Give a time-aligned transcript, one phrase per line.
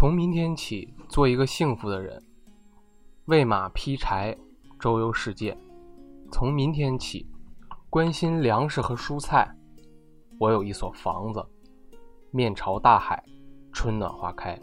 [0.00, 2.22] 从明天起，做一个幸福的人，
[3.26, 4.34] 喂马劈柴，
[4.80, 5.54] 周游世界。
[6.32, 7.26] 从明天起，
[7.90, 9.54] 关心粮食和蔬菜。
[10.38, 11.44] 我有一所房子，
[12.30, 13.22] 面朝大海，
[13.74, 14.58] 春暖花开。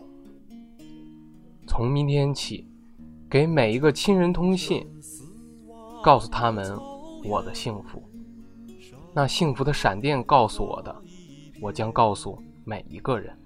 [1.67, 2.67] 从明天起，
[3.29, 4.89] 给每一个亲人通信，
[6.03, 6.75] 告诉他们
[7.23, 8.01] 我的幸福。
[9.13, 11.03] 那幸福的闪电告诉我的，
[11.61, 13.37] 我将告诉每一个人。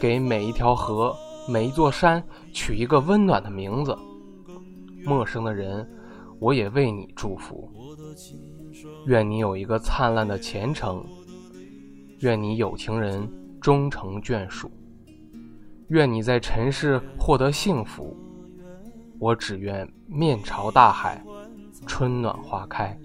[0.00, 1.16] 给每一条河、
[1.48, 2.22] 每一座山
[2.52, 3.96] 取一个温暖的名字。
[5.04, 5.88] 陌生的人，
[6.38, 7.70] 我也为你祝福。
[9.06, 11.04] 愿你有一个灿烂的前程。
[12.20, 13.28] 愿你有情人
[13.60, 14.70] 终成眷属。
[15.88, 18.16] 愿你在尘世获得幸福。
[19.18, 21.24] 我只愿面朝大海，
[21.86, 22.98] 春暖花开。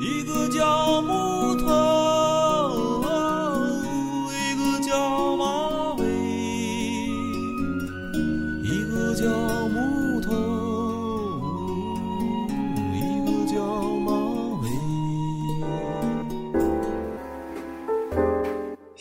[0.00, 2.87] 一个叫木头。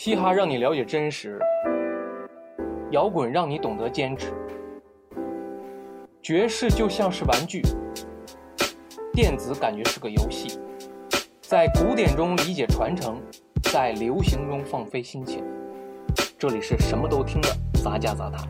[0.07, 1.37] 嘻哈让你了解真实，
[2.91, 4.31] 摇滚让你懂得坚持，
[6.21, 7.61] 爵士就像是玩具，
[9.11, 10.61] 电子感觉是个游戏，
[11.41, 13.21] 在古典中理解传承，
[13.63, 15.43] 在流行中放飞心情。
[16.39, 17.49] 这里是什么都听的
[17.83, 18.47] 杂家杂谈。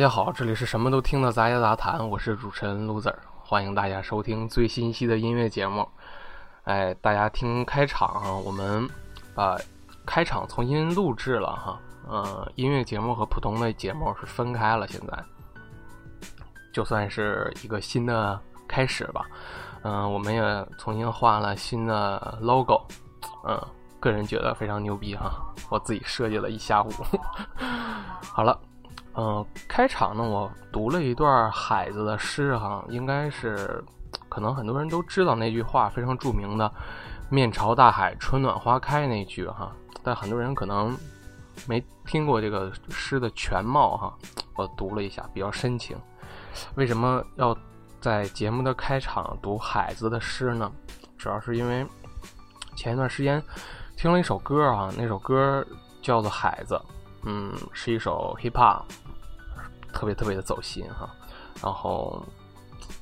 [0.00, 5.86] 大家好，这里是什么都听的杂家杂谈，我是主持人 Loser，欢迎大家收听最新一期的音乐节目。
[6.64, 8.88] 哎，大家听开场，我们
[9.34, 9.58] 把
[10.06, 11.78] 开场重新录制了哈，
[12.08, 15.22] 呃，音乐节目和普通的节目是分开了，现在
[16.72, 19.26] 就算是一个新的开始吧。
[19.82, 22.80] 嗯，我们也重新换了新的 logo，
[23.46, 23.62] 嗯，
[24.00, 25.30] 个人觉得非常牛逼哈，
[25.68, 26.90] 我自己设计了一下午。
[28.32, 28.58] 好了。
[29.14, 33.82] 嗯，开场呢，我读了一段海子的诗哈，应该是
[34.28, 36.72] 可能很多人都知道那句话非常著名的
[37.28, 39.72] “面朝大海，春暖花开”那句哈，
[40.02, 40.96] 但很多人可能
[41.66, 44.16] 没听过这个诗的全貌哈。
[44.54, 45.98] 我读了一下，比较深情。
[46.76, 47.56] 为什么要
[48.00, 50.70] 在节目的开场读海子的诗呢？
[51.18, 51.84] 主要是因为
[52.76, 53.42] 前一段时间
[53.96, 55.66] 听了一首歌啊，那首歌
[56.00, 56.74] 叫做《海子》。
[57.22, 58.82] 嗯，是一首 hip hop，
[59.92, 61.08] 特别特别的走心哈。
[61.62, 62.24] 然后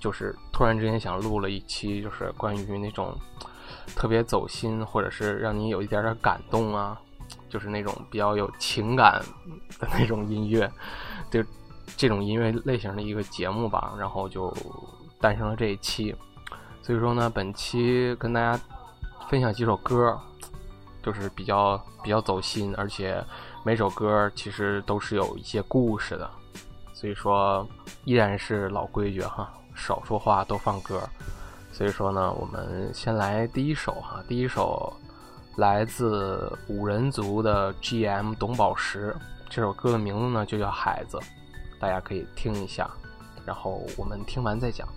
[0.01, 3.17] 就是突然之间想录了一期，就是关于那种
[3.95, 7.01] 特别走心，或者是让你有一点点感动啊，
[7.49, 9.23] 就是那种比较有情感
[9.79, 10.69] 的那种音乐，
[11.31, 11.45] 就
[11.97, 13.95] 这种音乐类型的一个节目吧。
[13.97, 14.53] 然后就
[15.21, 16.13] 诞生了这一期。
[16.83, 18.61] 所以说呢，本期跟大家
[19.29, 20.19] 分享几首歌，
[21.03, 23.25] 就是比较比较走心，而且。
[23.65, 26.31] 每首歌其实都是有一些故事的，
[26.95, 27.67] 所以说
[28.05, 31.03] 依然是老规矩哈，少说话多放歌。
[31.71, 34.93] 所以说呢，我们先来第一首哈，第一首
[35.57, 39.15] 来自五人族的 GM 董宝石，
[39.51, 41.19] 这首歌的名字呢就叫《孩子》，
[41.79, 42.91] 大家可以听一下，
[43.45, 44.89] 然后我们听完再讲。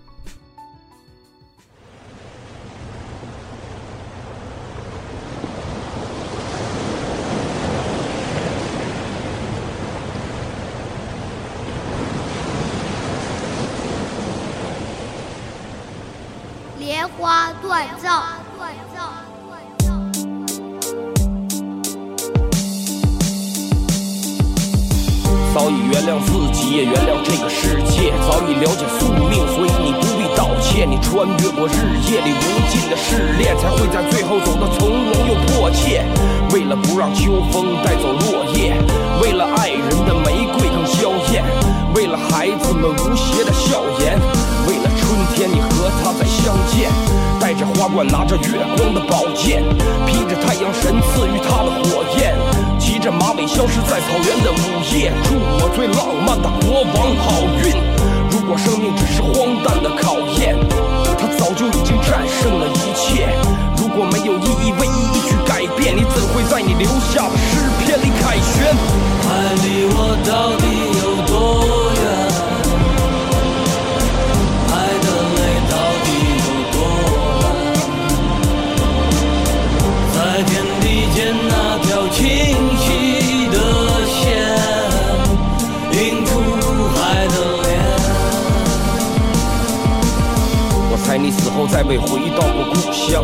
[91.92, 93.22] 未回到过故乡，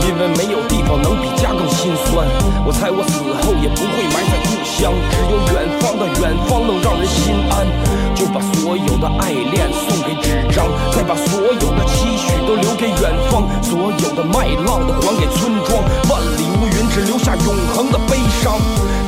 [0.00, 2.26] 因为没有地方能比家更心酸。
[2.64, 7.68] 我猜我死后也不会埋在故乡，只有远方的远方能让人心安。
[8.16, 10.64] 就把所有的爱恋送给纸张，
[10.96, 15.76] 再把所有的期许都留给远方，所有的麦浪都还给村庄。
[16.08, 18.56] 万里无云，只留下永恒的悲伤。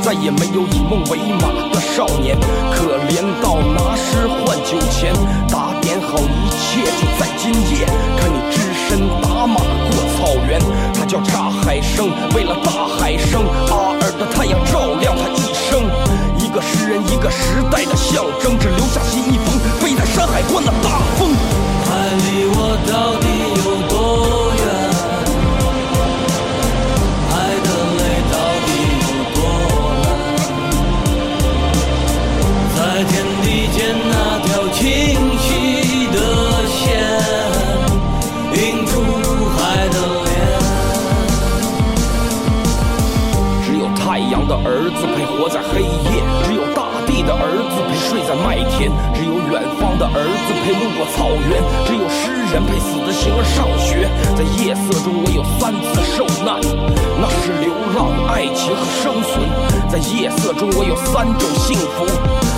[0.05, 2.37] 再也没有以梦为马的少年，
[2.71, 5.11] 可怜到拿诗换酒钱，
[5.49, 7.85] 打点好一切就在今夜。
[8.15, 10.59] 看你只身打马过草原，
[10.95, 15.85] 他叫查海生，为了大海生，阿尔的太阳照亮他一生。
[16.39, 21.29] 一个诗人，一个时代的象征，只留下信一封，飞在山海关的大风。
[21.85, 23.48] 海里我到底
[44.99, 54.11] 子配活在黑夜，只有大地的儿子配睡在麦田，只有远方的儿子配路过草原，只有诗人配死的形儿上学。
[54.35, 56.59] 在夜色中，我有三次受难，
[57.15, 59.39] 那是流浪、爱情和生存。
[59.87, 62.03] 在夜色中，我有三种幸福，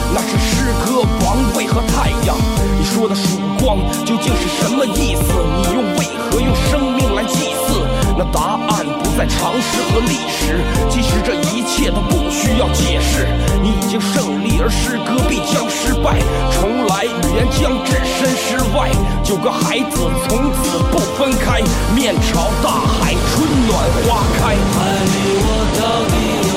[0.09, 2.35] 那是诗歌、王位和太阳。
[2.79, 5.29] 你说的曙光究竟是什么意思？
[5.61, 7.85] 你用为何用生命来祭祀？
[8.17, 13.27] 那答案不在常识和历史，其实这一切都不需要解释。
[13.61, 16.19] 你已经胜利，而诗歌必将失败。
[16.51, 18.89] 重来，语言将置身事外。
[19.23, 19.97] 九个孩子
[20.27, 21.61] 从此不分开，
[21.95, 24.53] 面朝大海，春暖花开。
[24.53, 25.49] 爱你我
[25.79, 25.81] 到
[26.11, 26.50] 底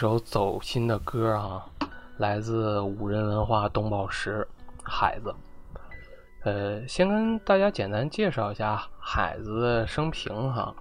[0.00, 1.62] 首走心的歌啊，
[2.16, 4.48] 来自五人文化东宝石
[4.82, 5.34] 海子。
[6.42, 10.74] 呃，先跟大家简单介绍一下海子的生平哈。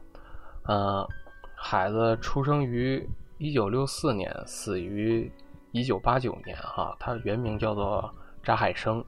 [0.64, 1.06] 呃，
[1.54, 3.06] 海子出生于
[3.38, 5.30] 一九六四年，死于
[5.74, 6.96] 一九八九年哈。
[6.98, 8.10] 他原名叫做
[8.42, 9.04] 查海生，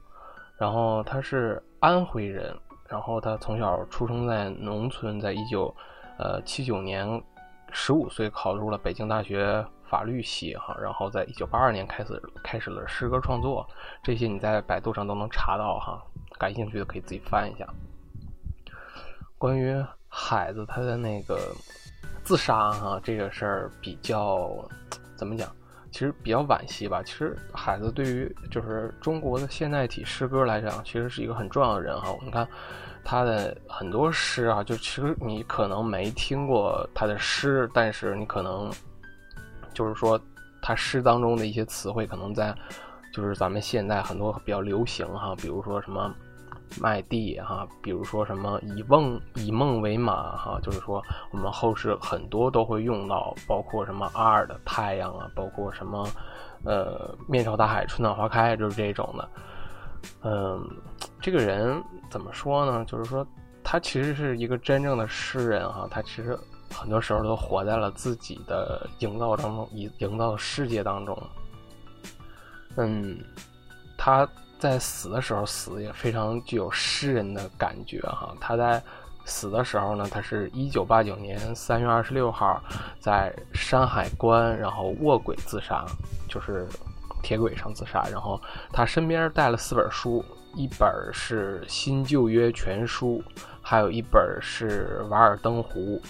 [0.58, 2.54] 然后他是安徽人，
[2.86, 5.74] 然后他从小出生在农村，在一九
[6.18, 7.22] 呃七九年。
[7.74, 13.68] 十五岁考入了北京大学法律系哈，然后在一九八二年开始开始了诗歌创作，
[14.02, 16.02] 这些你在百度上都能查到哈，
[16.38, 17.68] 感兴趣的可以自己翻一下。
[19.36, 21.38] 关于海子他的那个
[22.24, 24.50] 自杀哈这个事儿比较
[25.14, 25.54] 怎么讲？
[25.90, 27.02] 其实比较惋惜吧。
[27.02, 32.16] 其实海子对于就是中国的现代体诗歌来讲，其实是一个很重要的人哈。
[32.24, 32.48] 你看。
[33.04, 38.70] 他的很多诗啊，就其实你可能没听过他的诗，但是你可能
[39.72, 40.20] 就是说
[40.60, 42.54] 他诗当中的一些词汇，可能在
[43.12, 46.14] 就是咱们现在很多比较流行哈，比如说什么
[46.80, 56.08] 麦地哈，比如说什么以梦以梦为马哈，就是说我们后世很多都会用到，包括什么阿尔的太阳啊，包括什么
[56.64, 59.28] 呃面朝大海春暖花开，就是这种的。
[60.22, 60.66] 嗯，
[61.20, 62.84] 这个人怎么说呢？
[62.86, 63.24] 就是说，
[63.62, 65.86] 他其实是一个真正的诗人哈。
[65.90, 66.36] 他其实
[66.72, 71.16] 很多时候都活在了自己的营造当中，营营造的世界当中。
[72.76, 73.18] 嗯，
[73.96, 74.26] 他
[74.58, 78.34] 在死的时候死也非常具有诗人的感觉哈。
[78.40, 78.82] 他在
[79.24, 82.62] 死的时候呢，他是一九八九年三月二十六号
[82.98, 85.84] 在山海关，然后卧轨自杀，
[86.28, 86.66] 就是
[87.22, 88.02] 铁轨上自杀。
[88.10, 88.40] 然后
[88.72, 90.24] 他身边带了四本书，
[90.56, 93.22] 一本是《新旧约全书》，
[93.60, 96.00] 还有一本是《瓦尔登湖》，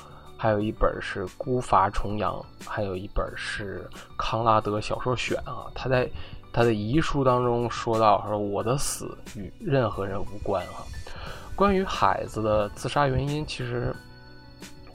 [0.43, 2.35] 还有一本是《孤筏重洋》，
[2.69, 5.71] 还有一本是《康拉德小说选》啊。
[5.73, 6.11] 他在
[6.53, 10.83] 他的遗书当中说到：“说我的死与任何人无关啊。”
[11.55, 13.95] 关于海子的自杀原因，其实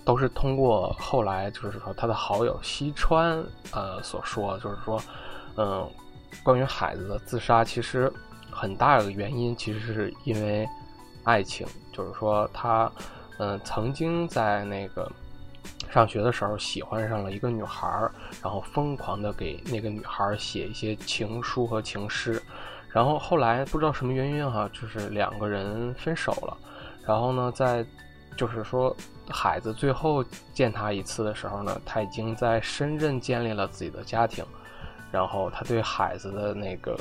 [0.03, 5.01] 都是通过后来就是说他的好友西川呃所说，就是说，
[5.55, 5.89] 嗯，
[6.43, 8.11] 关于海子的自杀，其实
[8.51, 10.67] 很大的原因其实是因为
[11.23, 12.91] 爱情，就是说他
[13.37, 15.09] 嗯曾经在那个
[15.89, 18.11] 上学的时候喜欢上了一个女孩儿，
[18.43, 22.41] 然后疯狂的给那个女孩儿写一些情书和情诗，
[22.89, 26.57] 然后后来不知道什么原因哈，就是两个人分手了，
[27.05, 27.85] 然后呢在。
[28.35, 28.95] 就是说，
[29.31, 34.45] 海子最后见他一次的时候呢，他已经在深圳建立了自己的家庭，
[35.11, 36.95] 然后他对海子的那个，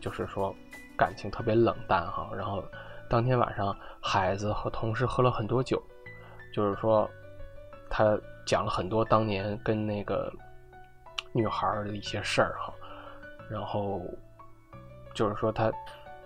[0.00, 0.54] 就是说
[0.96, 2.30] 感情特别冷淡哈。
[2.32, 2.62] 然后
[3.10, 5.82] 当天晚上，海子和同事喝了很多酒，
[6.54, 7.10] 就是说
[7.90, 10.32] 他讲了很多当年跟那个
[11.32, 12.72] 女孩的一些事儿哈。
[13.50, 14.00] 然后
[15.14, 15.72] 就是说他。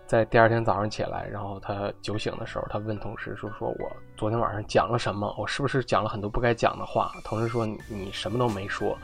[0.04, 5.35] 在第二天早上起来，然后他酒醒的时候，他问同事说：“说我昨天晚上讲了什么？
[5.38, 8.99] 我是不是讲了很多不该讲的话？”同事说：“你什么都没说。”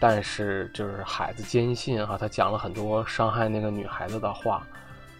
[0.00, 4.66] 但是就是孩子坚信哈，他讲了很多伤害那个女孩子的话，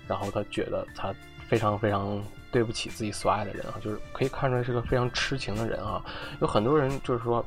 [0.07, 1.13] 然后他觉得他
[1.47, 2.19] 非常非常
[2.51, 6.03] 对不起自己所爱的人啊，就是可以看出来是个非常痴情的人啊。
[6.41, 7.45] 有很多人就是说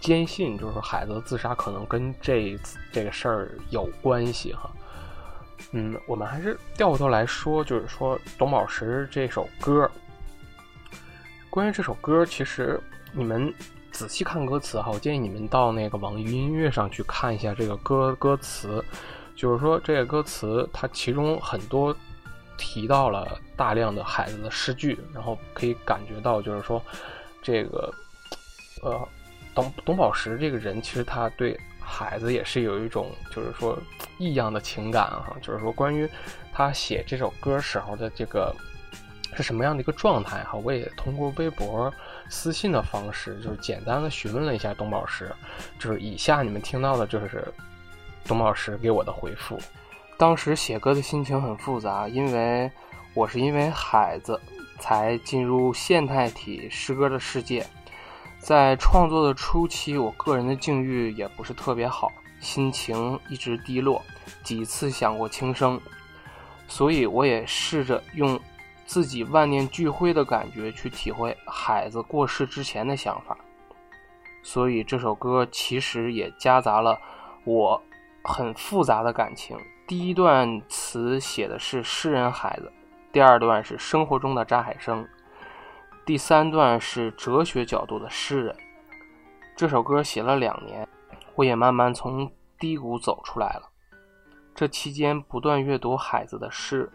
[0.00, 2.58] 坚信，就是说海子自杀可能跟这
[2.92, 4.70] 这个事儿有关系哈。
[5.72, 9.90] 嗯，我们还是掉过头来说，就是说董宝石这首歌。
[11.50, 12.80] 关于这首歌，其实
[13.12, 13.52] 你们
[13.92, 18.84] 仔细看歌词哈，我建议你们到那个网易音乐上去看一下这个歌歌词。
[19.36, 21.96] 就是说这个歌词，它其中很多
[22.56, 26.82] 提到了大量的孩子的诗句，然后可以感觉到，就是说
[27.42, 27.92] 这个
[28.82, 29.08] 呃
[29.54, 31.58] 董董宝石这个人，其实他对。
[31.86, 33.78] 孩子也是有一种，就是说
[34.16, 36.08] 异样的情感哈，就是说关于
[36.50, 38.56] 他写这首歌时候的这个
[39.34, 41.92] 是什么样的一个状态哈，我也通过微博
[42.30, 45.30] 私信的方式，就是简单的询问了一下董宝石，
[45.78, 47.46] 就是以下你们听到的就是
[48.24, 49.60] 董宝石给我的回复。
[50.16, 52.70] 当时写歌的心情很复杂，因为
[53.14, 54.40] 我是因为海子
[54.78, 57.66] 才进入现代体诗歌的世界。
[58.38, 64.02] 在创作的初期，我个人的境遇也不是特别好，心情一直低落，
[64.42, 65.80] 几次想过轻生，
[66.68, 68.38] 所以我也试着用
[68.84, 73.36] 自己万念俱灰的感觉去体会海子过世之前的想法，
[74.42, 77.00] 所以这首歌其实也夹杂了
[77.44, 77.82] 我
[78.22, 79.56] 很复杂的感情。
[79.86, 82.72] 第一段词写的是诗人孩子，
[83.12, 85.06] 第二段是生活中的扎海生。
[86.06, 88.56] 第三段是哲学角度的诗人。
[89.54, 90.88] 这首歌写了两年，
[91.34, 93.68] 我也慢慢从低谷走出来了。
[94.54, 96.90] 这期间不断阅读海子的诗，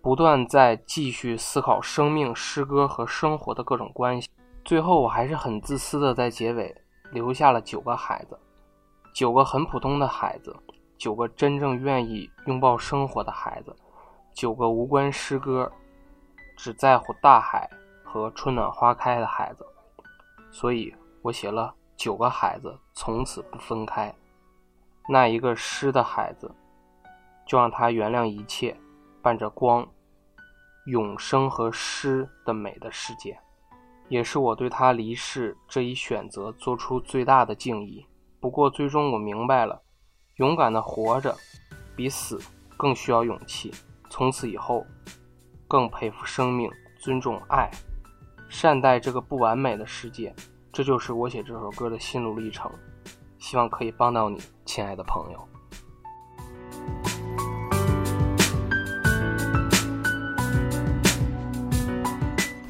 [0.00, 4.28] 不断在继续思考生命、诗歌和生活的各种关系。
[4.64, 6.72] 最后，我还是很自私的在结尾
[7.10, 8.38] 留下了九个孩子，
[9.12, 10.54] 九个很普通的孩子，
[11.00, 13.74] 九个真正愿意拥抱生活的孩子，
[14.34, 15.72] 九个无关诗歌，
[16.56, 17.68] 只在乎大海。
[18.12, 19.64] 和春暖花开的孩子，
[20.50, 20.92] 所以
[21.22, 24.12] 我写了九个孩子，从此不分开。
[25.08, 26.52] 那一个诗的孩子，
[27.46, 28.76] 就让他原谅一切，
[29.22, 29.86] 伴着光、
[30.86, 33.38] 永生和诗的美的世界，
[34.08, 38.04] 也是我对他离世这一选择做出最大的敬意。
[38.40, 39.80] 不过最终我明白了，
[40.40, 41.36] 勇敢的活着，
[41.94, 42.40] 比死
[42.74, 43.70] 更需要勇气。
[44.08, 44.86] 从此以后，
[45.68, 47.70] 更佩服生命，尊重爱。
[48.48, 50.34] 善待这个不完美的世界，
[50.72, 52.72] 这就是我写这首歌的心路历程。
[53.38, 55.46] 希望可以帮到你，亲爱的朋友。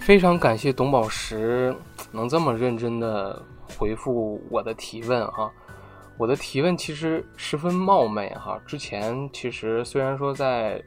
[0.00, 1.72] 非常感谢董宝石
[2.10, 3.40] 能这么认真的
[3.78, 5.48] 回复我的提问哈。
[6.20, 8.60] 我的提问其实十分冒昧哈。
[8.66, 10.80] 之前其实虽然说在。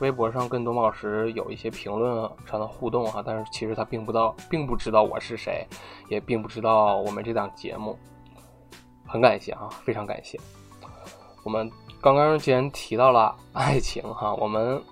[0.00, 2.10] 微博上跟董宝石有一些评论
[2.46, 5.62] 上的互动哈，但是其实他并不道，并不知道我是谁，
[6.08, 7.98] 也并不知道我们这档节目。
[9.06, 10.40] 很感谢啊，非常感谢。
[11.44, 11.70] 我们
[12.00, 14.82] 刚刚既然提到了爱情哈，我们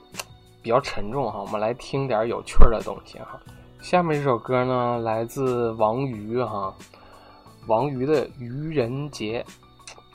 [0.60, 3.40] 比较沉重哈，我们来听点有趣的东西哈。
[3.80, 6.74] 下面这首歌呢，来自王瑜哈，
[7.66, 9.42] 王瑜的《愚人节》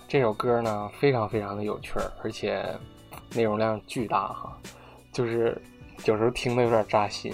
[0.07, 1.93] 这首歌呢，非常非常的有趣，
[2.23, 2.63] 而且
[3.33, 4.57] 内容量巨大哈。
[5.11, 5.59] 就是
[6.05, 7.33] 有时候听的有点扎心，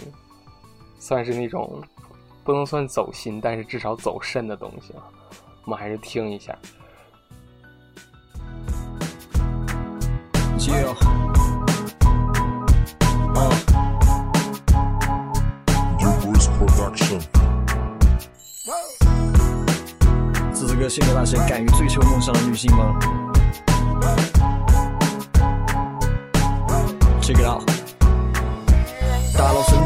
[0.97, 1.81] 算是那种
[2.43, 5.03] 不能算走心，但是至少走肾的东西啊。
[5.65, 6.57] 我们还是听一下。
[20.79, 22.85] 个献给那些敢于追求梦想的女性们。
[27.21, 27.78] Check it out。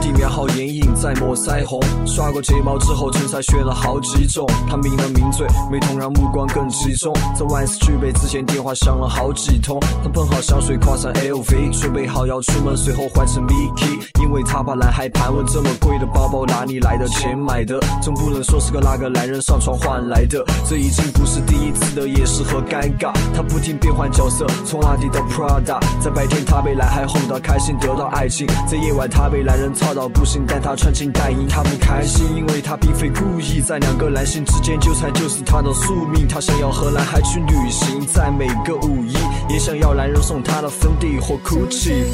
[0.04, 4.46] 大佬身体面好眼影，在抹腮红，刷过睫毛之后，唇彩选了好几种。
[4.68, 7.14] 他抿了抿嘴，美瞳让目光更集中。
[7.34, 9.80] 在万事俱备之前，电话响了好几通。
[10.04, 20.44] 他喷好香水，跨上 LV，准备好要出门，随后换成 Mikey，因为他怕男孩盘问这么贵的包包哪里来的钱买的，总不能说是个那个男人上床换来的。
[20.68, 25.80] 这已经不是第一次的掩饰和尴尬，他不停变换角色，从阿迪到 Prada。
[26.02, 36.28] 在白天他被男孩哄得开心，得到爱情；在夜晚他被男人操到不行，但他穿金戴银，他不开心，因为他并非故意在两个男性之间纠缠，就是他的宿命。
[36.28, 39.14] 他想要和男孩去旅行，在每个五一，
[39.50, 42.06] 也想要男人送他的粉底或哭泣。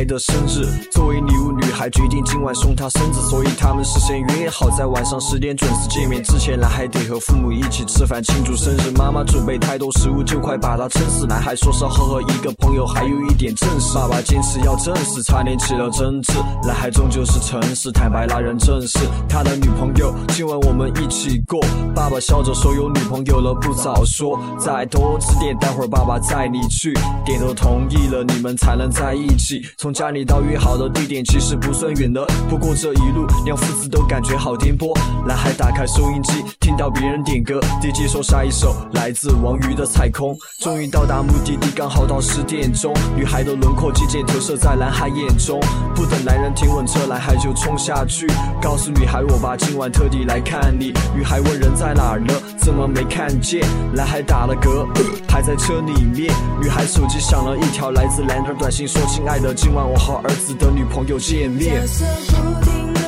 [0.00, 1.34] 号男孩的生日，作为礼
[1.80, 6.22] 还，决定今晚送他孙子，所以他们事先约好在晚上十点准时见面。
[6.22, 8.22] 之前男孩得和父母一起吃饭。
[8.22, 11.26] 庆祝生日，妈妈准备太多食物，就快把他撑死。
[11.26, 16.34] 男孩说是和和一个朋友，还有一点正事，爸爸坚持要正式，差点起了争执。
[16.64, 20.14] 男孩终究是诚实，坦白那人正是他的女朋友。
[20.28, 21.58] 今晚我们一起过，
[21.94, 26.92] 爸爸笑着说有女朋友了不早说，再多吃点，待会儿爸爸载你去。
[27.24, 29.62] 点头同意了，你们才能在一起。
[29.78, 34.92] 从家里到约好的地点其实不不算远的，不过这一路两父子都感觉好颠簸。
[35.24, 40.34] 男孩打开收音机，听到别人点歌，DJ 说下一首来自王宇的《彩空》。
[40.58, 45.60] 终于到达目的地，刚好到十点钟，女孩的轮廓渐渐投射在男孩眼中。
[45.94, 48.26] 不等男人停稳车，男孩就冲下去，
[48.60, 50.92] 告诉女孩我爸今晚特地来看你。
[51.14, 52.34] 女孩问人在哪儿呢？
[52.56, 53.64] 怎么没看见？
[53.94, 54.88] 男孩打了嗝，
[55.28, 56.34] 还在车里面。
[56.60, 61.86] 女孩手机响了一条来自男孩短信，说：“亲爱的，今晚我和儿子的女朋友见面角。
[61.86, 62.06] 色
[62.42, 62.99] 不停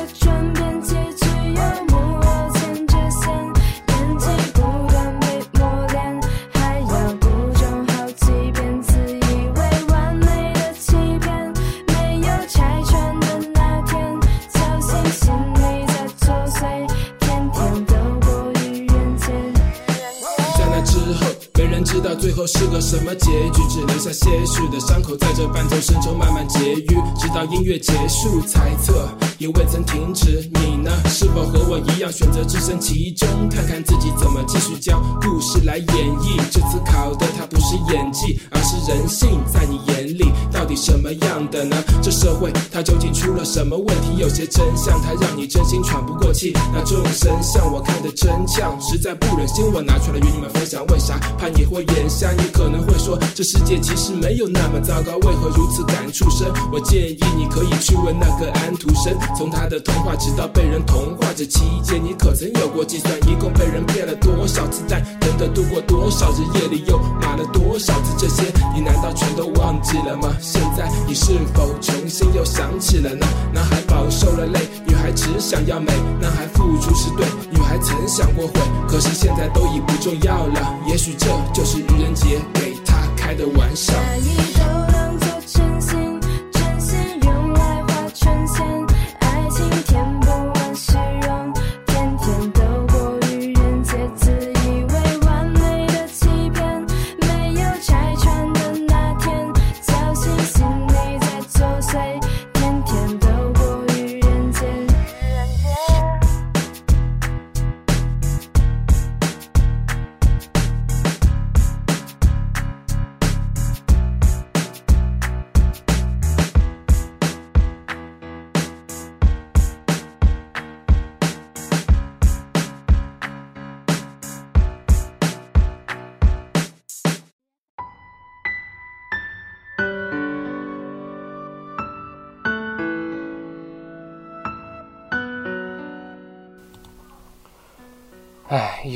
[22.53, 29.09] 是个什么结局，只留下些许的伤口，在这伴奏声中慢慢结愈，直到音乐结束，猜测
[29.43, 30.49] 也未曾停止。
[30.53, 30.89] 你呢？
[31.09, 36.37] 是否和我一样选择置身其中，看看自己怎么继续将故事来演绎？
[36.49, 41.75] 这次考的它不是演技，而是人性，在你眼里到底什么样的呢？
[42.01, 44.15] 这社会它究竟出了什么问题？
[44.17, 50.85] 有些真相它让你真心喘不过气，那众生向我看得真呛，实在不忍心我拿出来与你们分享。
[50.87, 51.19] 为啥？
[51.37, 52.31] 怕你会眼瞎？
[52.31, 56.47] 你可能会说，这世界其实没有那么糟糕，为何如此感触深？
[56.71, 63.11] 我建议你可以去问那个安徒生，从他的童话直到被人同化，这期间你可曾有过计算？
[63.27, 65.03] 一共被人骗了多少子弹？
[65.21, 68.13] 真的度过多少日夜里又骂了多少次？
[68.17, 68.43] 这些
[68.73, 70.35] 你难道全都忘记了吗？
[70.39, 73.25] 现在你是否重新又想起了呢？
[73.53, 75.91] 男孩饱受了累，女孩只想要美，
[76.21, 78.53] 男孩付出是对，女孩曾想过悔，
[78.87, 80.75] 可是现在都已不重要了。
[80.87, 83.93] 也许这就是愚人节给他开的玩笑。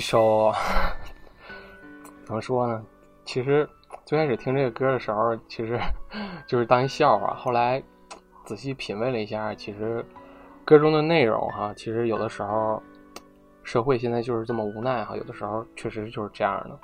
[0.10, 0.54] 首
[2.24, 2.82] 怎么说呢？
[3.26, 3.67] 其实
[4.06, 5.78] 最开始听这个歌的时候，其实
[6.48, 7.36] 就是当一笑话。
[7.36, 7.84] 后来
[8.46, 10.06] 仔细品味了一下，其实
[10.63, 12.82] 歌中的内容哈，其实有的时候
[13.63, 16.80] 社会现在就是这么无奈哈，有的时候确实就是这样的，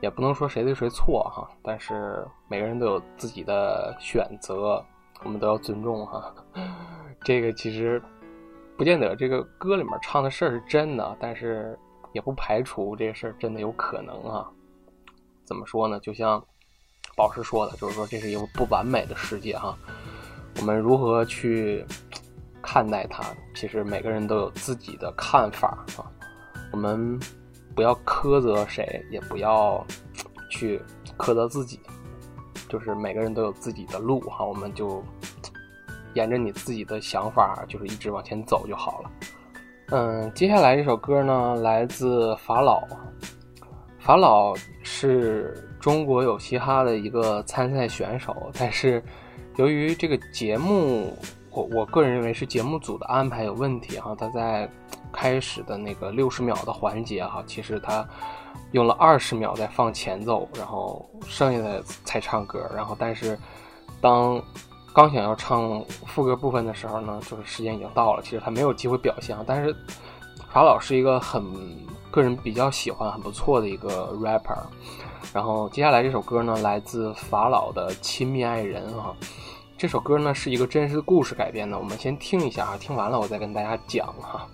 [0.00, 4.80] 也不能说谁对谁错哈，但是每个人都有自己的选择，
[5.24, 6.32] 我们都要尊重哈。
[7.24, 8.00] 这个其实
[8.78, 11.76] 不见得这个歌里面唱的事儿是真的，但是
[12.16, 14.50] 也不排除这事儿真的有可能啊。
[15.44, 16.00] 怎么说呢？
[16.00, 16.42] 就像
[17.14, 19.76] 宝石说的，就是说这是一个不完美的世界哈。
[20.58, 21.84] 我们如何去
[22.62, 23.22] 看待它？
[23.54, 26.10] 其实每个人都有自己的看法啊。
[26.72, 27.20] 我们
[27.74, 29.86] 不要苛责谁，也不要
[30.50, 30.80] 去
[31.18, 31.78] 苛责自己。
[32.66, 35.04] 就是每个人都有自己的路哈，我们就
[36.14, 39.10] 沿着你自己的想法，就是一直往前走就好了。
[39.90, 42.82] 嗯，接下来这首歌呢，来自法老。
[44.00, 49.00] 法老是中国有嘻哈的一个参赛选手，但是
[49.54, 51.16] 由于这个节目，
[51.50, 54.12] 我我个人认为是节目组的安排有问题哈。
[54.18, 54.68] 他在
[55.12, 58.04] 开始的那个六十秒的环节哈，其实他
[58.72, 62.68] 用了二十秒在放前奏，然后剩下的才唱歌。
[62.74, 63.38] 然后但是
[64.00, 64.42] 当
[64.96, 69.36] 刚想要唱副歌部分的时候呢，就是时间已经到了，其实他没有机会表现。
[69.46, 69.76] 但是
[70.50, 71.44] 法老是一个很
[72.10, 74.56] 个人比较喜欢、很不错的一个 rapper。
[75.34, 79.14] 然后接下来这首歌呢，来自法老的《亲密爱人》哈。
[79.76, 84.48] 这首歌呢是一个真实的故事改编的，我们先听一下啊，听完了我再跟大家讲哈。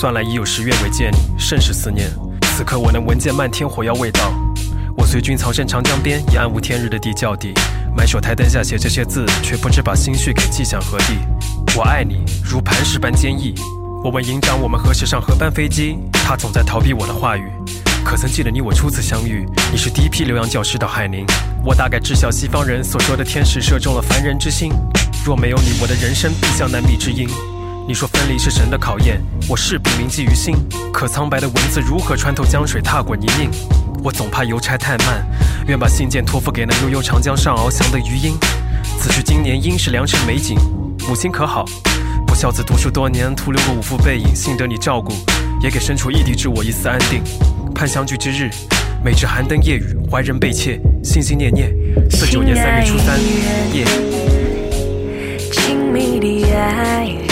[0.00, 2.08] 算来已有十月未见你，甚是思念。
[2.54, 4.32] 此刻我能闻见漫天火药味道。
[4.96, 7.52] 我随军藏身长江边，以暗无天日的地窖底，
[7.96, 11.18] 埋首台灯下写这些字，却不知把心绪给寄向何地。
[11.76, 13.56] 我爱你，如磐石般坚毅。
[14.04, 15.98] 我问营长，我们何时上河班飞机？
[16.12, 17.50] 他总在逃避我的话语。
[18.04, 19.44] 可曾记得你我初次相遇？
[19.72, 21.26] 你是第一批留洋教师到海宁。
[21.64, 24.70] 我大概知晓西方人所说的天使射中了凡人之心。
[25.24, 27.28] 若没有你，我的人生必像难觅知音。
[27.88, 30.54] 你说分离是神的考验，我势必铭记于心。
[30.92, 33.48] 可苍白的文字如何穿透江水，踏过泥泞？
[34.04, 35.26] 我总怕邮差太慢，
[35.66, 38.36] 愿把信件托付给那悠悠长江上翱翔的鱼鹰。
[39.00, 40.58] 此去经年，应是良辰美景。
[41.08, 41.64] 母亲可好？
[42.26, 45.14] 不孝子读书多年，徒留个五副背影，幸得你照顾，
[45.62, 47.22] 也给身处异地之我一丝安定。
[47.74, 48.50] 盼相聚之日，
[49.02, 51.74] 每至寒灯夜雨，怀人被妾，心心念念。
[52.10, 53.18] 四九年三月初三
[53.74, 53.86] 夜。
[55.50, 57.27] 亲密的爱，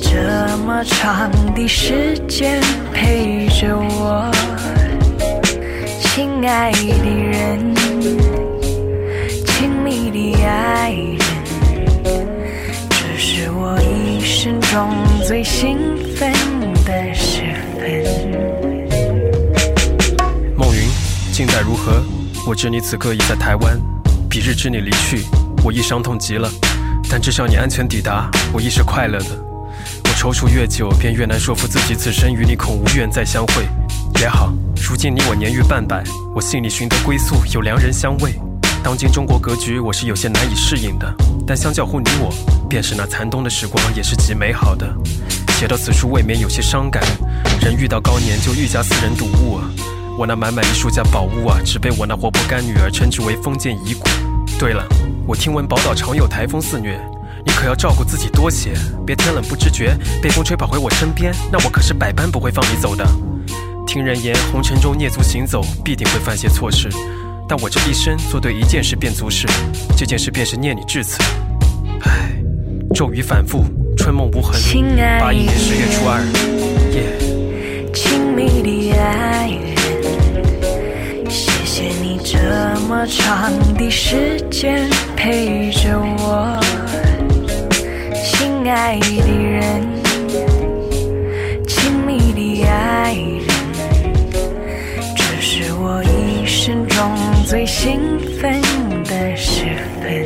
[0.00, 4.30] 这么长的时间陪着我，
[6.00, 7.74] 亲爱的人，
[9.44, 11.18] 亲密的爱人，
[12.90, 14.88] 这是我一生中
[15.26, 15.76] 最兴
[16.16, 16.32] 奋
[16.84, 17.42] 的时
[17.78, 18.04] 分。
[20.56, 20.88] 梦云，
[21.32, 22.02] 近代如何？
[22.46, 23.78] 我知你此刻已在台湾。
[24.30, 25.24] 彼日知你离去，
[25.64, 26.48] 我亦伤痛极了。
[27.10, 29.47] 但至少你安全抵达，我亦是快乐的。
[30.18, 33.68] 踌躇越久，便越难说服自己，此生与你恐无缘再相会。
[34.20, 36.02] 也好，如今你我年逾半百，
[36.34, 38.34] 我心里寻得归宿，有良人相慰。
[38.82, 41.14] 当今中国格局，我是有些难以适应的。
[41.46, 42.34] 但相较乎你我，
[42.68, 44.92] 便是那残冬的时光，也是极美好的。
[45.50, 47.00] 写到此处，未免有些伤感。
[47.60, 49.70] 人遇到高年，就愈加私人睹物啊。
[50.18, 54.08] 我那满满一书架宝物啊，只被我那活泼干女儿称之为封建遗骨。
[54.58, 54.84] 对了，
[55.28, 56.98] 我听闻宝岛常有台风肆虐，
[57.48, 58.74] 你可要照顾自己多些，
[59.06, 63.02] 别天冷不知觉被风吹跑回我身边，那我可是百般不会放你走的。
[63.86, 66.90] 听人言，红尘中蹑足行走，必定会犯些错事，
[67.48, 69.46] 但我这一生做对一件事便足事，
[69.96, 71.18] 这件事便是念你至此。
[72.02, 72.30] 唉，
[72.94, 73.64] 骤雨反复，
[73.96, 74.60] 春梦无痕。
[74.60, 76.20] 亲爱八一年十月初二，
[76.92, 77.02] 夜。
[77.94, 82.38] 亲密的爱人，谢谢你这
[82.86, 86.60] 么长的时间陪着我，
[88.68, 89.88] 亲爱的人，
[91.66, 93.46] 亲密的爱人，
[95.16, 98.60] 这是我一生中最兴奋
[99.04, 100.22] 的时分。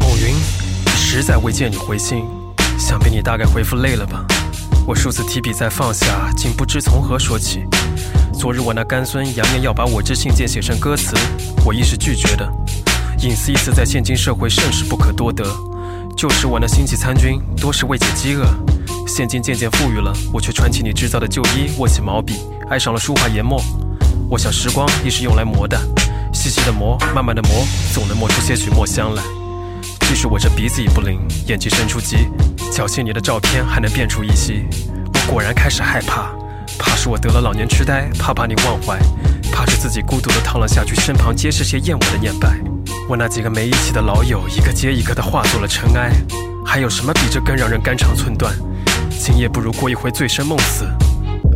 [0.00, 0.34] 暮云，
[0.96, 2.24] 实在未见你回信，
[2.76, 4.26] 想必你大概回复累了吧？
[4.84, 7.62] 我数次提笔再放下，竟不知从何说起。
[8.32, 11.14] 昨日我那干孙扬言要把我这信件写成歌词，
[11.64, 12.52] 我亦是拒绝的。
[13.20, 15.44] 隐私一词在现今社会甚是不可多得。
[16.16, 18.46] 旧时我那星际参军，多是为解饥饿。
[19.08, 22.34] 现今渐渐富裕了，我却穿起你制造的旧衣，握起毛笔，
[22.70, 23.60] 爱上了书画研墨。
[24.30, 25.76] 我想时光亦是用来磨的，
[26.32, 29.22] 细细的磨，慢慢的磨，总能磨出些许墨香来。
[30.02, 32.18] 即使我这鼻子已不灵，眼睛伸出鸡，
[32.70, 34.64] 侥幸你的照片还能辨出依稀。
[35.04, 36.30] 我果然开始害怕，
[36.78, 38.96] 怕是我得了老年痴呆，怕把你忘怀，
[39.50, 42.56] 怕是自己孤独的躺了下去，身旁皆是些厌我的念白。
[43.08, 46.12] 我那几个没义气的老友，一个接一个的化作了尘埃。
[46.62, 48.54] 还有什么比这更让人肝肠寸断？
[49.08, 50.84] 今夜不如过一回醉生梦死，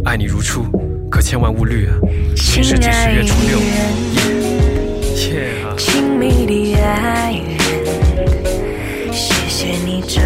[0.06, 0.64] 爱你如初，
[1.10, 1.90] 可千万勿虑，
[2.34, 3.66] 今是几十月初六，夜
[5.28, 5.76] 夜啊。
[5.76, 10.22] 亲密的爱人，谢谢你这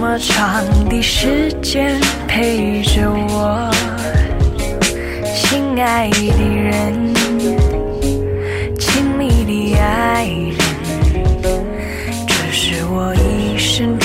[0.00, 3.70] 么长的时间陪着我，
[5.36, 7.12] 亲爱的人，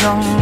[0.06, 0.35] 生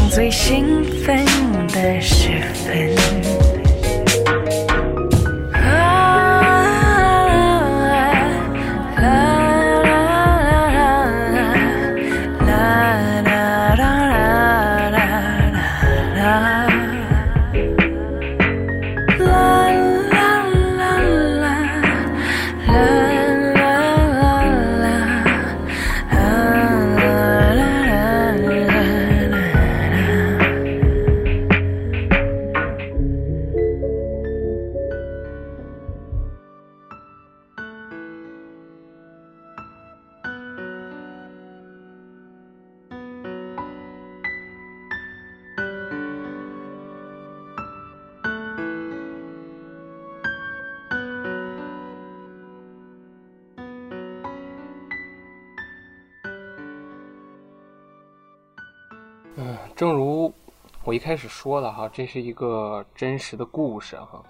[60.86, 64.22] 我一开始说的哈，这是一个真实的故事哈。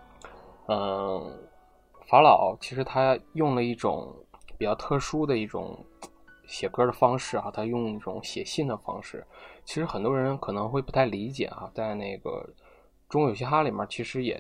[0.68, 1.36] 嗯，
[2.08, 4.16] 法老其实他用了一种
[4.56, 5.84] 比较特殊的一种
[6.46, 9.26] 写歌的方式哈，他用一种写信的方式。
[9.66, 12.48] 其实很多人可能会不太理解哈，在那个
[13.10, 14.40] 中国有嘻哈里面，其实也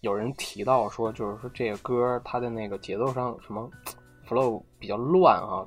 [0.00, 3.70] 有人提到说，就是说这个歌它的那个节奏上什么
[4.28, 5.64] flow 比较乱啊，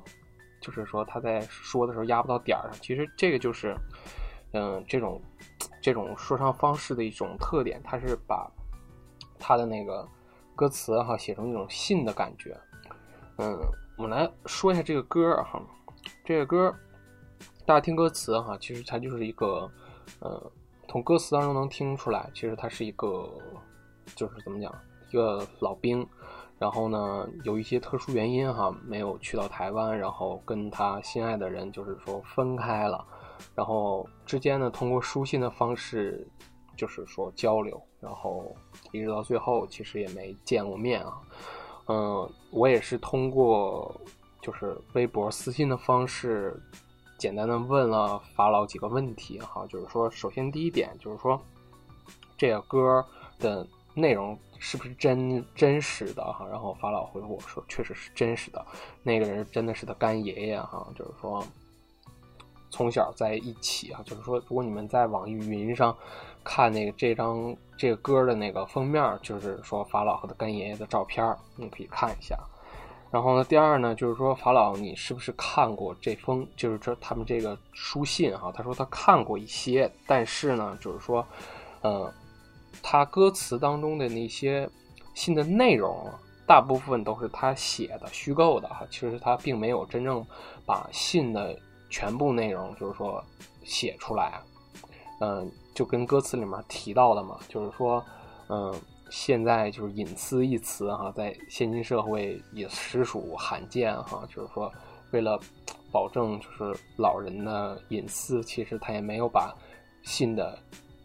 [0.60, 2.80] 就是说他在说的时候压不到点儿上。
[2.80, 3.74] 其实这个就是。
[4.54, 5.20] 嗯，这种
[5.80, 8.50] 这种说唱方式的一种特点，它是把
[9.38, 10.06] 它的那个
[10.54, 12.58] 歌词哈写成一种信的感觉。
[13.36, 13.56] 嗯，
[13.96, 15.62] 我们来说一下这个歌哈，
[16.24, 16.74] 这个歌
[17.64, 19.70] 大家听歌词哈，其实它就是一个，
[20.20, 20.50] 呃，
[20.88, 23.30] 从歌词当中能听出来，其实它是一个，
[24.16, 24.74] 就是怎么讲，
[25.10, 26.04] 一个老兵，
[26.58, 33.06] 然后呢，有一些特殊原因哈，没有去到台湾，然后跟他心爱的人就是说分开了。
[33.54, 36.26] 然后之间呢，通过书信的方式，
[36.76, 38.54] 就是说交流，然后
[38.92, 41.20] 一直到最后，其实也没见过面啊。
[41.86, 44.00] 嗯，我也是通过
[44.40, 46.60] 就是微博私信的方式，
[47.18, 51.40] 简单的问了法老几个问题哈，就是说，首先第一点就是说，
[52.36, 53.04] 这个歌
[53.38, 56.46] 的内容是不是真真实的哈？
[56.48, 58.64] 然后法老回复我说，确实是真实的，
[59.02, 61.44] 那个人真的是他干爷爷哈，就是说。
[62.70, 65.96] 从小在一起啊，就是说，如果你们在网易云上
[66.44, 72.38] 看那个这张这个歌的那个封面，就是说法老和他干爷爷的照片，你可以看一下。
[73.10, 78.52] 然后呢，第二呢，就是说法老，你是不是看过这封，就是这他们这个书信哈？
[78.54, 81.26] 他说他看过一些，但是呢，就是说，
[81.80, 82.12] 呃，
[82.82, 84.68] 他歌词当中的那些
[85.14, 86.06] 信的内容，
[86.46, 88.86] 大部分都是他写的虚构的哈。
[88.90, 90.22] 其实他并没有真正
[90.66, 91.58] 把信的。
[91.88, 93.22] 全部内容就是说
[93.64, 94.40] 写出来，
[95.20, 98.04] 嗯，就跟歌词里面提到的嘛，就是说，
[98.48, 98.74] 嗯，
[99.10, 104.72] 现在就是隐私一词哈，在现今社会也实属罕见哈，就是说，
[105.12, 105.40] 为了
[105.90, 109.54] 保证就是老人的隐私，其实他也没有把
[110.02, 110.58] 信的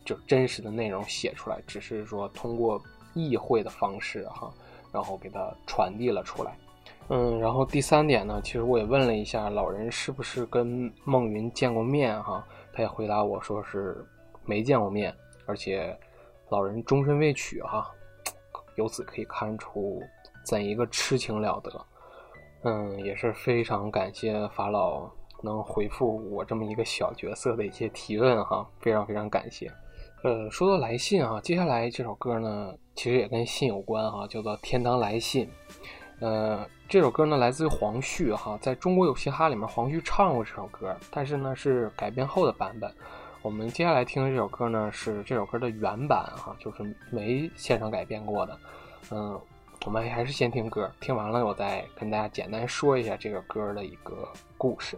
[0.04, 2.82] 就真实的内容写出来，只是说通过
[3.14, 4.54] 意会的方式哈，
[4.92, 6.58] 然后给他传递了出来。
[7.10, 14.06] 嗯，然后第三点呢，其实我也问了一下老人是不是跟孟云见过面哈，他也回答我说是
[14.46, 15.14] 没见过面，
[15.46, 15.96] 而且
[16.50, 17.92] 老人终身未娶哈，
[18.76, 20.02] 由此可以看出
[20.46, 21.86] 怎一个痴情了得。
[22.64, 25.10] 嗯，也是非常感谢法老
[25.44, 29.70] 能回复我这么一个小角色的一些提问哈，非常非常感谢。
[30.24, 35.46] 呃，说到来信啊，接下来这首歌呢，其实也跟信有关哈，叫做《天堂来信》。
[36.22, 42.94] 呃，这首歌呢来自于黄旭哈，在中国有嘻哈里面，黄旭唱过这首歌，但是呢是改编后的版本。
[43.42, 48.60] 我们接下来听的这首歌呢是这首歌的原版哈，就是没现场改编过的。
[49.10, 49.42] 嗯，
[49.86, 54.96] 我们还是先听歌，听完了我再跟大家简单说一下这个歌的一个故事。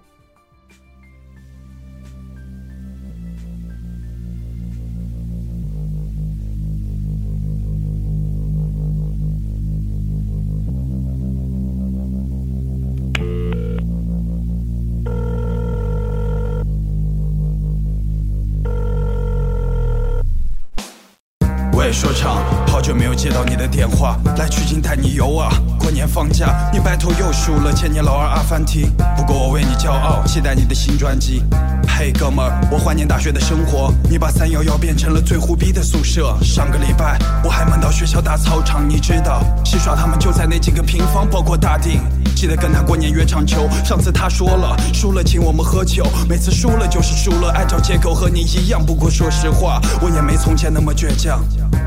[26.16, 28.90] 放假，你白头又输了千年老二阿凡提。
[29.18, 31.44] 不过我为你骄傲，期待你的新专辑。
[31.90, 36.34] 嘿，哥们儿，我怀念大学的生活，你把三幺幺变成了最胡逼的宿舍。
[36.42, 42.00] 上个礼拜我还梦到学校大操场，你知道，戏耍他们就在那几个平方，包括大腚。
[42.34, 48.82] 记得跟他过年约场球，上次他说了，输了请我们喝酒，每次输了就是输了，爱找借口和你一样。
[48.86, 51.44] 不过说实话，我也没从前那么倔强。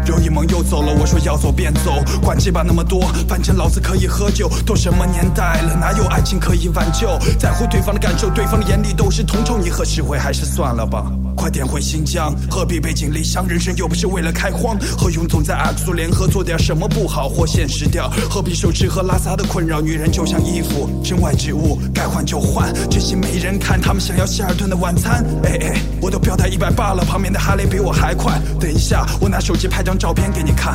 [0.07, 4.51] 刘一萌又走了，我说要走便走，管鸡巴那么多，反正老子可以喝酒。
[4.64, 7.18] 都什么年代了，哪有爱情可以挽救？
[7.38, 9.59] 在乎对方的感受，对方的眼里都是铜臭。
[9.59, 11.05] 你和石灰还是算了吧，
[11.37, 13.46] 快点回新疆，何必背井离乡？
[13.46, 14.79] 人生又不是为了开荒。
[14.96, 18.11] 何勇总在阿克苏联合做点什么不好或现实掉？
[18.31, 19.81] 何必受吃喝拉撒的困扰？
[19.81, 22.72] 女人就像衣服，身外之物，该换就换。
[22.90, 25.24] 这些没人看，他们想要希尔顿的晚餐。
[25.44, 28.40] 哎哎，我都飙到一百八了，旁边的哈雷比我还快。
[28.59, 30.75] 等一下，我拿手机拍拍张照片给你看。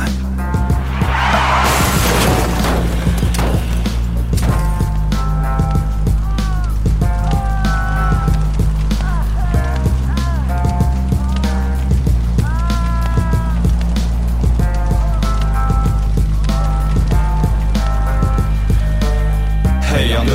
[19.82, 20.32] 嘿，杨队，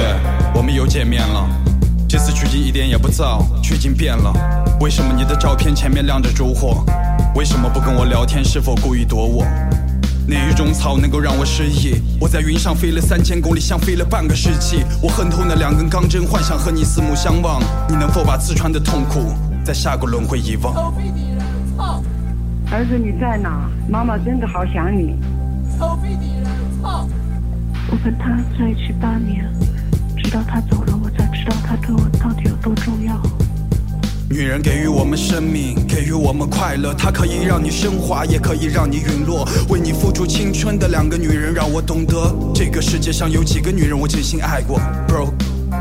[0.53, 1.49] 我们又见面了。
[2.07, 4.31] 这次取景一点也不燥，取景变了。
[4.79, 6.85] 为什么你的照片前面亮着烛火？
[7.35, 8.43] 为什么不跟我聊天？
[8.43, 9.45] 是否故意躲我？
[10.27, 12.01] 哪一种草能够让我失忆？
[12.19, 14.83] 我在云上飞了三千公里，像飞了半个世纪。
[15.01, 17.61] 我恨透那两根钢针，幻想和你四目相望。
[17.87, 20.93] 你能否把刺穿的痛苦在下个轮回遗忘？
[22.71, 23.69] 儿子你在哪？
[23.87, 25.15] 妈妈真的好想你。
[25.79, 25.97] 我
[28.03, 29.45] 跟他在一起八年，
[30.17, 33.15] 直到他走了，我才知道他对我到底有多重要。
[34.31, 39.43] 女人给予我们生命，给予我们快乐，她可以让你升华，也可以让你陨落。
[39.69, 45.29] 为你付出青春的两个女人，让我懂得这个世界上有几个女人我真心爱过，bro。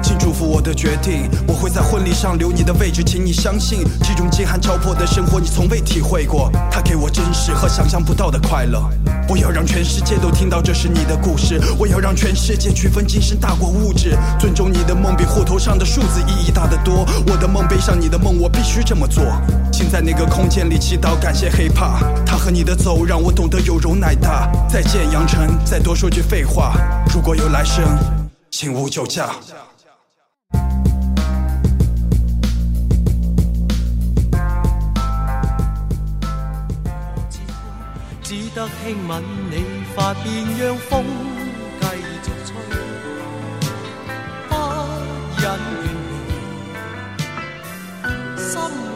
[0.02, 8.82] 请祝福我的决定，我会在婚礼上留你的位置，请你相信，这种饥寒交迫的生活你从未体会过，它给我真实和想象不到的快乐。
[9.28, 17.06] 我要让全世界都听到这是你的故事，我要让全世界区分精神大过物质，尊重你的梦比户头上的数字意义大得多。
[17.26, 19.22] 我的梦背上你的梦，我必须这么做。
[19.70, 24.50] 请在那个空间里祈祷，感谢 hiphop，他和你的走让我懂得有容乃大。
[24.66, 26.72] 再见，杨晨，再多说句废话，
[27.12, 27.84] 如果有来生，
[28.50, 29.28] 请勿酒驾。
[38.58, 39.54] 得轻吻你
[39.94, 41.04] 发边，让风
[41.80, 41.86] 继
[42.24, 42.50] 续吹，
[44.48, 44.52] 不
[45.40, 45.86] 忍远
[48.34, 48.88] 离，心。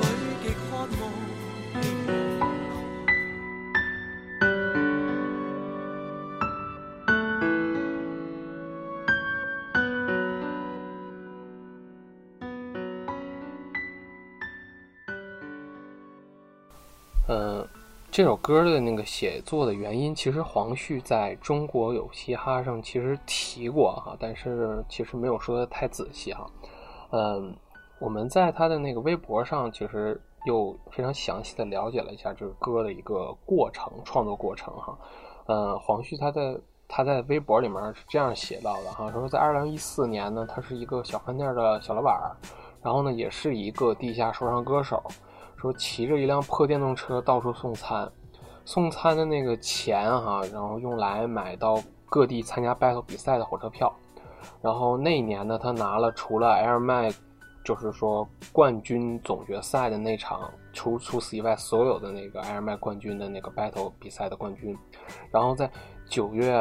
[18.13, 26.47] 这首歌的那个写作的原因，其实黄旭在中国有嘻哈上其实提过哈，但是其实没有说的太仔细哈。
[27.09, 27.57] 嗯，
[27.99, 34.99] 我们在他的那个微博上，其实又非常详细的了解了一下这个歌的一个过程，创作过程哈。
[35.47, 36.55] 嗯，黄旭他在
[36.87, 42.37] 他在微博里面是这样写到的哈，说在二零一四年呢，他是一个小饭店的小老板，
[42.83, 45.03] 然后呢也是一个地下说唱歌手。
[45.63, 48.11] 说骑着一辆破电动车到处送餐，
[48.65, 53.95] 送餐的那个钱哈、然后用来买到各地参加 battle 比赛的火车票。
[54.61, 57.15] 然后那一年呢，他拿了除了 Air Mac，
[57.65, 64.77] 就是说冠军总决赛的那场，除除此以外所有的那个 Air Mac 冠军的那个 battle 比赛的冠军。
[65.31, 65.71] 然后在
[66.09, 66.53] 九月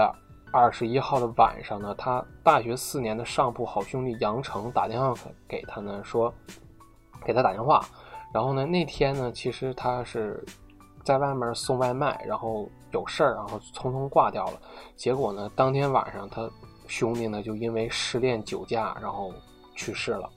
[0.53, 5.11] 二十一号的晚上呢，他大学四年的上铺好兄弟杨成打电话
[5.47, 6.31] 给他呢，说
[7.25, 7.83] 给他打电话。
[8.33, 10.43] 然后呢，那天呢，其实他是
[11.03, 14.61] 在外面送外卖，然后有事儿，然后匆匆挂掉了。
[14.95, 16.49] 结果呢，当天晚上他
[16.87, 19.33] 兄弟呢就因为失恋酒驾，然后
[19.75, 20.29] 去世了。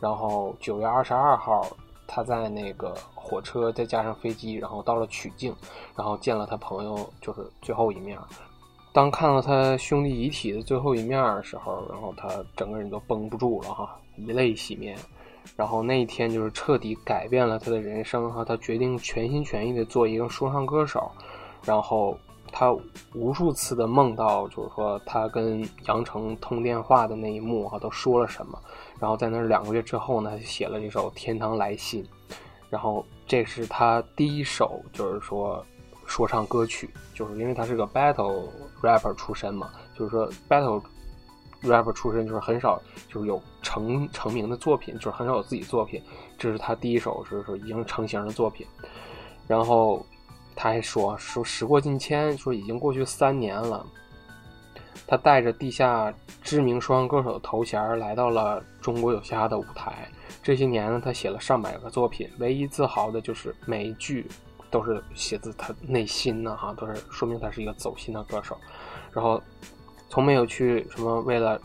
[0.00, 1.66] 然后九月二十二号，
[2.06, 5.54] 他在那个火车再加上飞机，然后到了曲靖，
[5.96, 8.18] 然后见了他朋友，就是最后一面。
[8.92, 14.96] 当看到他兄弟遗体的最后一面的时候，然后他整个人都绷不住了哈，以泪洗面。
[15.54, 21.10] 然后那一天就是彻底改变了他的人生哈，他决定全心全意的做一个说唱歌手。
[21.64, 22.18] 然后
[22.52, 22.72] 他
[23.14, 28.58] 无数次的梦到，就是说他跟杨丞通电话的那一幕哈，都说了什么。
[28.98, 32.02] 然后在那两个月之后呢，他就写了这首《天堂来信》。
[32.70, 35.64] 然后这是他第一首，就是说
[36.06, 38.48] 说唱歌曲，就是因为他是个 battle
[38.82, 40.82] rapper 出身嘛，就是说 battle
[41.68, 46.02] rapper 出身，就是很少就是有成成名的作品，就是很少有自己作品。
[46.38, 48.66] 这是他第一首，就是说已经成型的作品。
[49.46, 50.04] 然后
[50.54, 53.86] 他还说说时过境迁，说已经过去三年了。
[55.06, 56.12] 他带着地下
[56.42, 60.08] 知名说唱歌手的头衔来到了中国有嘻哈的舞台。
[60.42, 64.26] 这些年呢，他写了上百个作品，唯一自豪的就是每一句
[64.70, 68.58] 都是写自他内心的哈，都是说明他是一个走心的歌手。
[69.12, 69.40] 然后
[70.08, 71.60] 从没有去什么为了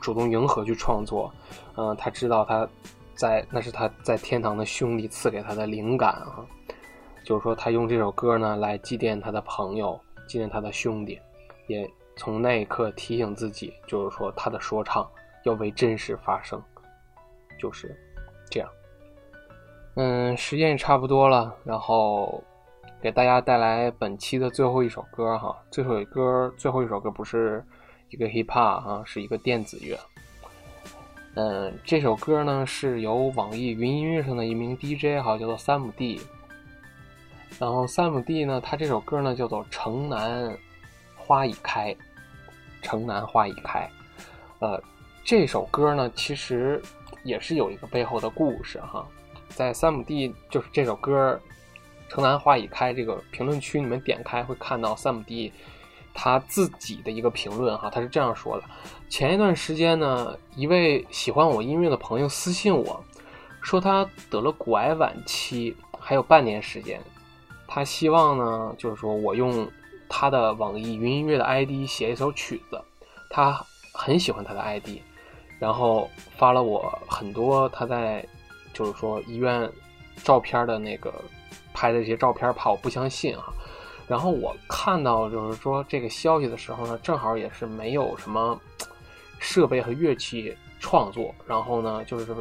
[0.00, 1.32] 主动迎合去创作，
[1.76, 2.68] 嗯、他知道他
[3.14, 6.44] 在那是他在天堂的兄弟赐给他的灵感啊，
[7.24, 11.18] 就是说他用这首歌呢来祭奠他的朋友，纪念他的兄弟，
[11.68, 15.08] 也从那一刻提醒自己，就是说他的说唱
[15.44, 16.62] 要为真实发声，
[17.58, 17.96] 就是
[18.50, 18.68] 这样。
[19.96, 22.42] 嗯，时间也差不多了，然后
[23.00, 25.56] 给大家带来本期的最后一首歌哈。
[25.70, 27.64] 最后一歌，最后一首歌不是
[28.10, 29.98] 一个 hip hop 哈，是一个电子乐。
[31.34, 36.20] 嗯，这首歌呢是由网易云音乐上的一名 DJ 哈，叫做三亩地。
[37.58, 40.56] 然后三亩地呢，他这首歌呢叫做《城南
[41.16, 41.92] 花已开》，
[42.82, 43.88] 城南花已开。
[44.60, 44.82] 呃，
[45.24, 46.80] 这首歌呢其实
[47.22, 49.06] 也是有一个背后的故事哈。
[49.48, 51.40] 在三亩地就是这首歌
[52.12, 55.52] 《城南花已开》这个评论区，你们点开会看到三亩地
[56.14, 58.64] 他自己的一个评论哈，他是这样说的：
[59.10, 63.04] 前一段时间呢，一位喜欢我音乐的朋友私信我
[63.60, 67.00] 说他得了骨癌晚期，还有半年时间，
[67.66, 69.68] 他希望呢，就是说我用
[70.08, 72.80] 他的网易云音乐的 ID 写一首曲子，
[73.28, 73.62] 他
[73.92, 75.00] 很喜欢他的 ID，
[75.58, 76.08] 然后
[76.38, 78.26] 发了我很多他在。
[78.76, 79.70] 就是说医院
[80.24, 81.14] 照片的那个
[81.72, 83.44] 拍的这些照片，怕我不相信啊。
[84.06, 88.60] 然后我看到就是说这个消息的时候呢，正好也是没有什么
[89.38, 92.34] 设备和乐器创作，然后呢就是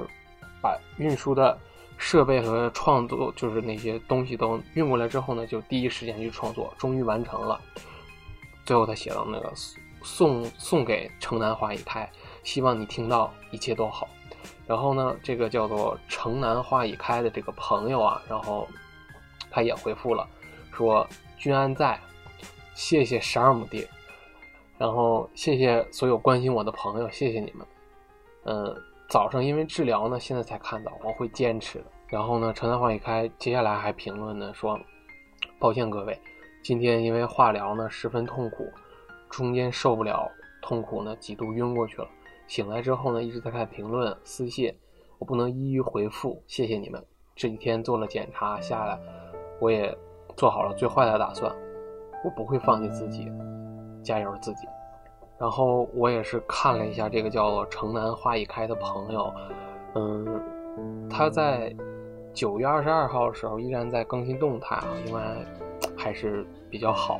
[0.62, 1.58] 把运输的
[1.98, 7.60] 设备和创作就是那些东西都运过来之后呢，就第一时间去创作，终于完成了。
[8.66, 9.52] 最后他写到那个
[10.02, 12.10] 送送给城南花已开，
[12.44, 14.08] 希望你听到一切都好。
[14.66, 18.68] 然后呢，这个叫做“城南花已开”的这个朋友啊，然后
[19.52, 20.28] 他也回复了，
[20.72, 21.08] 说
[21.44, 22.00] “君安在，
[22.74, 23.86] 谢谢十二亩地，
[24.78, 27.68] 然后谢谢所有关心我的朋友，谢谢你们。
[28.46, 28.74] 嗯，
[29.10, 31.86] 早上因为治疗呢，现在才看到，我会坚持的。
[32.08, 34.80] 然后呢，城南花已开接下来还评论呢说，
[35.60, 36.18] 抱歉各位，
[36.64, 38.72] 今天因为化疗呢十分痛苦，
[39.30, 40.32] 中间受不了
[40.62, 42.08] 痛苦呢，几度晕过去了。
[42.48, 44.74] 醒来之后呢，一直在看评论私信，
[45.20, 47.06] 我不能一一回复，谢谢你们。
[47.36, 48.98] 这几天做了检查下来，
[49.60, 49.94] 我也
[50.36, 51.54] 做好了最坏的打算，
[52.24, 53.32] 我不会放弃自己，
[54.04, 54.68] 加油自己。
[55.40, 59.34] 然后我也是看了一下这个叫做“城南花已开”的朋友，
[59.96, 61.76] 嗯，他在
[62.34, 65.22] 九月二十二号的时候依然在更新动态啊，因为
[65.98, 67.20] 还是比较好。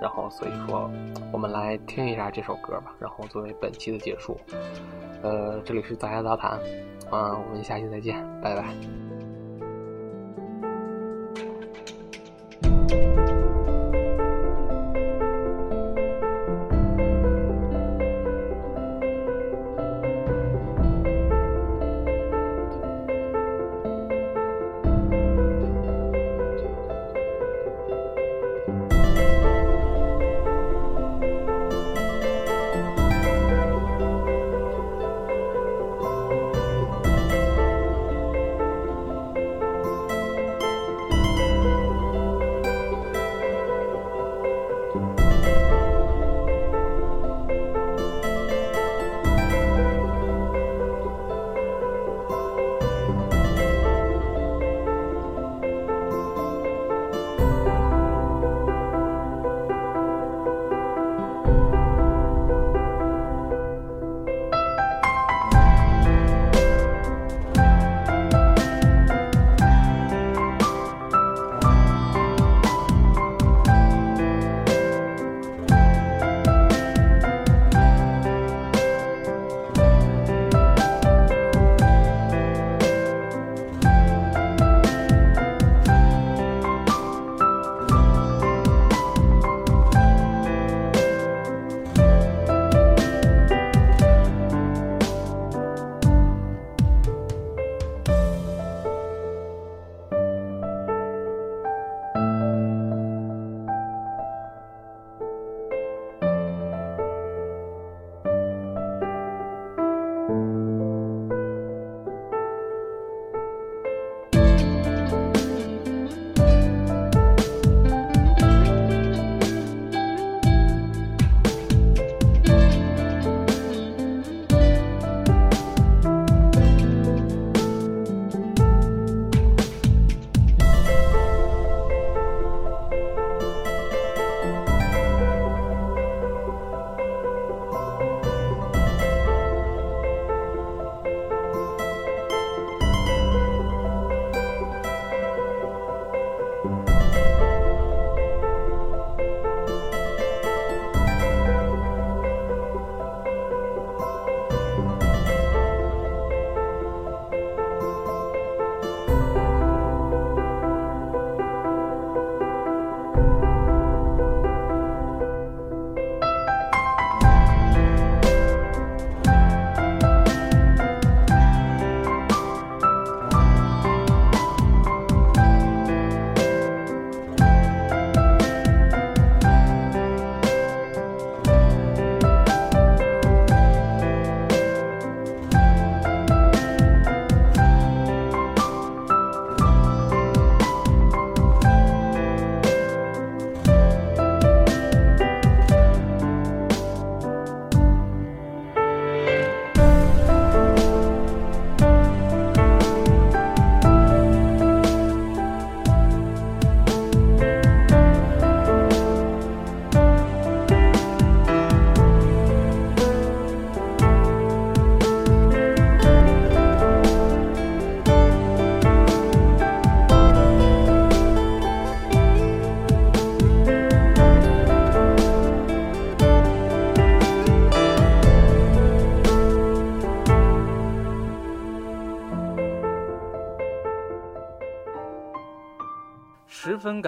[0.00, 0.88] 然后，所以说，
[1.32, 2.94] 我们来听一下这首歌吧。
[3.00, 4.38] 然后作为本期的结束，
[5.22, 6.52] 呃，这里是杂家杂谈，
[7.10, 9.07] 啊，我们下期再见，拜拜。
[12.88, 13.27] 十分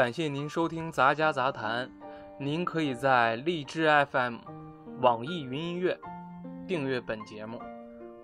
[0.01, 1.87] 感谢您收听《杂家杂谈》，
[2.39, 4.39] 您可以在荔枝 FM、
[5.03, 5.95] 网易云音乐
[6.67, 7.61] 订阅本节目，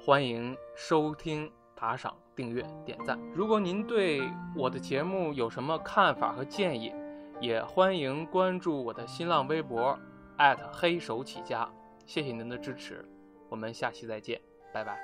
[0.01, 3.19] 欢迎收听、打赏、订阅、点赞。
[3.35, 4.23] 如果您对
[4.57, 6.95] 我的节目有什么看法和建议，
[7.43, 9.99] 也欢迎关注我的新浪微博
[10.73, 11.69] 黑手起家。
[12.07, 13.07] 谢谢您的支持，
[13.51, 14.41] 我们下期再见，
[14.73, 14.97] 拜拜。